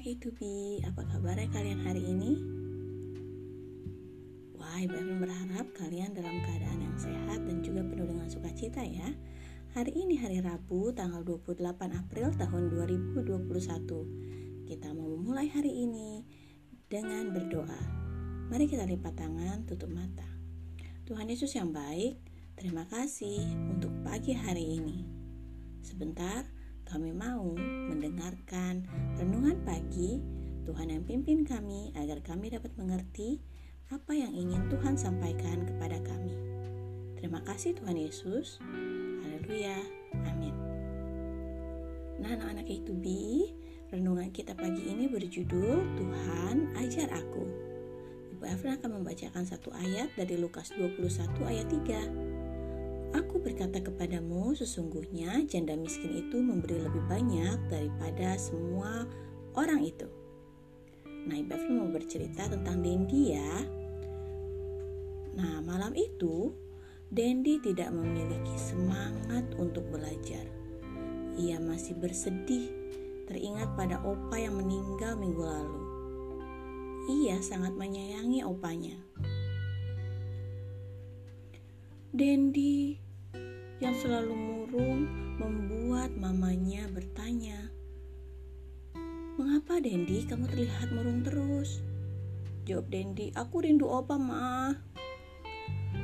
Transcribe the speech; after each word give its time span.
Tubi, 0.00 0.80
apa 0.80 1.04
kabarnya 1.12 1.44
kalian 1.52 1.84
hari 1.84 2.00
ini? 2.00 2.40
Wah, 4.56 4.80
Ibu 4.80 4.96
berharap 5.20 5.76
kalian 5.76 6.16
dalam 6.16 6.40
keadaan 6.40 6.80
yang 6.80 6.96
sehat 6.96 7.44
dan 7.44 7.60
juga 7.60 7.84
penuh 7.84 8.08
dengan 8.08 8.24
sukacita 8.24 8.80
ya. 8.80 9.12
Hari 9.76 9.92
ini 9.92 10.16
hari 10.16 10.40
Rabu 10.40 10.96
tanggal 10.96 11.20
28 11.20 11.60
April 11.92 12.32
tahun 12.32 12.62
2021. 13.12 14.64
Kita 14.72 14.88
mau 14.96 15.20
memulai 15.20 15.52
hari 15.52 15.84
ini 15.84 16.24
dengan 16.88 17.36
berdoa. 17.36 17.82
Mari 18.48 18.72
kita 18.72 18.88
lipat 18.88 19.20
tangan, 19.20 19.68
tutup 19.68 19.92
mata. 19.92 20.24
Tuhan 21.04 21.28
Yesus 21.28 21.52
yang 21.52 21.76
baik, 21.76 22.16
terima 22.56 22.88
kasih 22.88 23.44
untuk 23.68 23.92
pagi 24.00 24.32
hari 24.32 24.80
ini. 24.80 25.04
Sebentar, 25.84 26.48
kami 26.90 27.14
mau 27.14 27.54
mendengarkan 27.86 28.82
renungan 29.14 29.62
pagi 29.62 30.18
Tuhan 30.66 30.90
yang 30.90 31.06
pimpin 31.06 31.46
kami 31.46 31.94
agar 31.94 32.18
kami 32.18 32.50
dapat 32.50 32.74
mengerti 32.74 33.38
apa 33.94 34.10
yang 34.10 34.34
ingin 34.34 34.66
Tuhan 34.66 34.98
sampaikan 34.98 35.62
kepada 35.70 36.02
kami. 36.02 36.34
Terima 37.14 37.46
kasih 37.46 37.78
Tuhan 37.78 37.94
Yesus. 37.94 38.58
Haleluya. 39.22 39.78
Amin. 40.26 40.54
Nah, 42.18 42.34
anak-anak 42.34 42.66
itu 42.66 42.90
bi, 42.90 43.54
renungan 43.94 44.34
kita 44.34 44.58
pagi 44.58 44.90
ini 44.90 45.06
berjudul 45.06 45.94
Tuhan 45.94 46.74
ajar 46.74 47.06
aku. 47.14 47.44
Ibu 48.34 48.42
Efra 48.50 48.74
akan 48.82 48.98
membacakan 48.98 49.46
satu 49.46 49.70
ayat 49.78 50.10
dari 50.18 50.34
Lukas 50.38 50.74
21 50.74 51.06
ayat 51.46 51.66
3. 51.70 52.49
Aku 53.10 53.42
berkata 53.42 53.82
kepadamu, 53.82 54.54
sesungguhnya 54.54 55.42
janda 55.50 55.74
miskin 55.74 56.14
itu 56.14 56.38
memberi 56.38 56.78
lebih 56.78 57.02
banyak 57.10 57.58
daripada 57.66 58.38
semua 58.38 59.02
orang 59.58 59.82
itu. 59.82 60.06
Nah, 61.26 61.36
Ibu 61.36 61.54
mau 61.74 61.90
bercerita 61.90 62.46
tentang 62.46 62.80
Dendi 62.80 63.34
ya. 63.34 63.54
Nah, 65.36 65.58
malam 65.66 65.92
itu 65.98 66.54
Dendi 67.10 67.58
tidak 67.58 67.90
memiliki 67.90 68.54
semangat 68.54 69.42
untuk 69.58 69.82
belajar. 69.90 70.46
Ia 71.34 71.58
masih 71.58 71.98
bersedih 71.98 72.70
teringat 73.26 73.74
pada 73.74 73.98
opa 74.06 74.38
yang 74.38 74.54
meninggal 74.54 75.18
minggu 75.18 75.42
lalu. 75.42 75.82
Ia 77.10 77.42
sangat 77.42 77.74
menyayangi 77.74 78.46
opanya. 78.46 78.94
Dendi 82.10 82.98
yang 83.78 83.94
selalu 83.94 84.34
murung 84.34 85.06
membuat 85.38 86.10
mamanya 86.18 86.90
bertanya, 86.90 87.70
"Mengapa 89.38 89.78
Dendi 89.78 90.26
kamu 90.26 90.50
terlihat 90.50 90.90
murung 90.90 91.22
terus?" 91.22 91.78
Jawab 92.66 92.90
Dendi, 92.90 93.30
"Aku 93.38 93.62
rindu 93.62 93.86
opa, 93.86 94.18
Ma." 94.18 94.74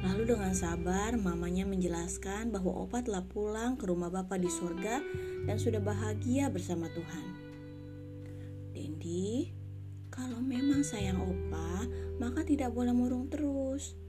Lalu 0.00 0.32
dengan 0.32 0.56
sabar 0.56 1.20
mamanya 1.20 1.68
menjelaskan 1.68 2.48
bahwa 2.48 2.80
opa 2.80 3.04
telah 3.04 3.20
pulang 3.28 3.76
ke 3.76 3.84
rumah 3.84 4.08
Bapak 4.08 4.40
di 4.40 4.48
surga 4.48 5.04
dan 5.44 5.60
sudah 5.60 5.84
bahagia 5.84 6.48
bersama 6.48 6.88
Tuhan. 6.96 7.26
Dendi, 8.72 9.52
kalau 10.08 10.40
memang 10.40 10.80
sayang 10.80 11.20
opa, 11.20 11.84
maka 12.16 12.40
tidak 12.40 12.72
boleh 12.72 12.96
murung 12.96 13.28
terus. 13.28 14.00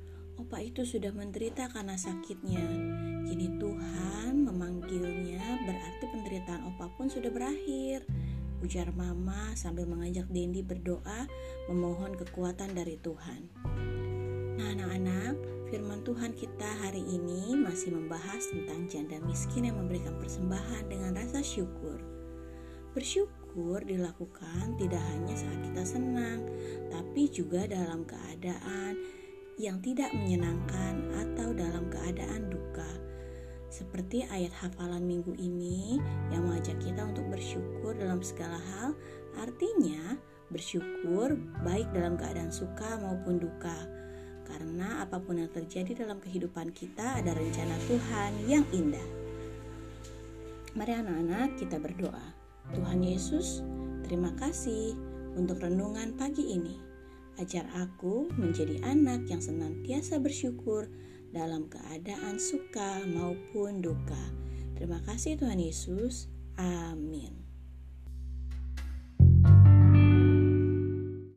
Opa 0.52 0.68
itu 0.68 0.84
sudah 0.84 1.16
menderita 1.16 1.72
karena 1.72 1.96
sakitnya. 1.96 2.60
Kini 3.24 3.56
Tuhan 3.56 4.44
memanggilnya 4.44 5.64
berarti 5.64 6.12
penderitaan 6.12 6.68
Opa 6.68 6.92
pun 7.00 7.08
sudah 7.08 7.32
berakhir. 7.32 8.04
Ujar 8.60 8.92
Mama 8.92 9.56
sambil 9.56 9.88
mengajak 9.88 10.28
Dendi 10.28 10.60
berdoa 10.60 11.24
memohon 11.72 12.20
kekuatan 12.20 12.76
dari 12.76 13.00
Tuhan. 13.00 13.48
Nah 14.60 14.76
anak-anak, 14.76 15.40
firman 15.72 16.04
Tuhan 16.04 16.36
kita 16.36 16.68
hari 16.84 17.00
ini 17.00 17.56
masih 17.56 17.96
membahas 17.96 18.44
tentang 18.52 18.92
janda 18.92 19.24
miskin 19.24 19.72
yang 19.72 19.80
memberikan 19.80 20.20
persembahan 20.20 20.84
dengan 20.92 21.16
rasa 21.16 21.40
syukur. 21.40 22.04
Bersyukur 22.92 23.88
dilakukan 23.88 24.76
tidak 24.76 25.00
hanya 25.16 25.32
saat 25.32 25.64
kita 25.64 25.84
senang, 25.88 26.44
tapi 26.92 27.32
juga 27.32 27.72
dalam 27.72 28.04
keadaan 28.04 29.21
yang 29.62 29.78
tidak 29.86 30.10
menyenangkan 30.18 31.14
atau 31.14 31.54
dalam 31.54 31.86
keadaan 31.94 32.50
duka. 32.50 32.90
Seperti 33.70 34.26
ayat 34.26 34.50
hafalan 34.58 35.06
minggu 35.06 35.38
ini 35.38 36.02
yang 36.34 36.50
mengajak 36.50 36.82
kita 36.82 37.06
untuk 37.06 37.30
bersyukur 37.30 37.94
dalam 37.94 38.26
segala 38.26 38.58
hal, 38.58 38.98
artinya 39.38 40.18
bersyukur 40.50 41.38
baik 41.62 41.86
dalam 41.94 42.18
keadaan 42.18 42.50
suka 42.50 42.98
maupun 43.00 43.38
duka. 43.38 43.78
Karena 44.50 45.06
apa 45.06 45.22
pun 45.22 45.38
yang 45.38 45.54
terjadi 45.54 46.04
dalam 46.04 46.18
kehidupan 46.18 46.74
kita 46.74 47.22
ada 47.22 47.32
rencana 47.32 47.78
Tuhan 47.86 48.32
yang 48.50 48.66
indah. 48.74 49.08
Mari 50.74 50.92
anak-anak 50.98 51.62
kita 51.62 51.78
berdoa. 51.78 52.34
Tuhan 52.74 53.06
Yesus, 53.06 53.62
terima 54.04 54.34
kasih 54.36 54.98
untuk 55.38 55.62
renungan 55.62 56.18
pagi 56.18 56.58
ini. 56.58 56.91
Ajar 57.40 57.68
aku 57.78 58.28
menjadi 58.36 58.82
anak 58.84 59.28
yang 59.30 59.40
senantiasa 59.40 60.20
bersyukur 60.20 60.92
dalam 61.32 61.72
keadaan 61.72 62.40
suka 62.42 63.04
maupun 63.08 63.80
duka. 63.80 64.24
Terima 64.76 65.00
kasih 65.06 65.40
Tuhan 65.40 65.62
Yesus. 65.62 66.28
Amin. 66.60 67.51